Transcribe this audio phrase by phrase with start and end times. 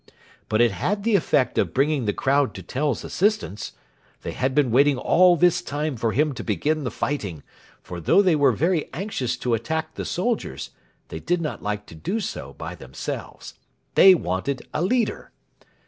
[0.49, 3.73] But it had the effect of bringing the crowd to Tell's assistance.
[4.23, 7.43] They had been waiting all this time for him to begin the fighting,
[7.83, 10.71] for though they were very anxious to attack the soldiers,
[11.09, 13.53] they did not like to do so by themselves.
[13.93, 15.29] They wanted a leader.